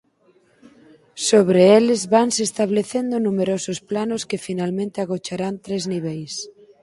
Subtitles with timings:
[1.29, 6.33] Sobre eles vanse establecendo numerosos planos que finalmente agocharán tres niveis.